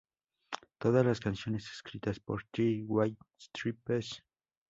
Todas 0.79 1.05
las 1.05 1.19
canciones 1.19 1.69
escritas 1.71 2.19
por 2.19 2.43
The 2.53 2.81
White 2.87 3.21
Stripes. 3.39 4.23